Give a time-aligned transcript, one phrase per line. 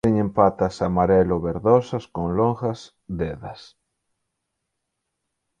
[0.07, 2.79] Teñen patas amarelo verdosas con longas
[3.19, 3.61] dedas.